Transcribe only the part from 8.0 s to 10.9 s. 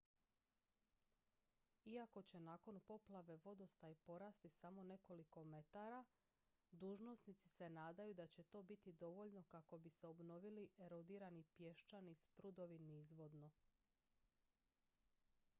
da će to biti dovoljno kako bi se obnovili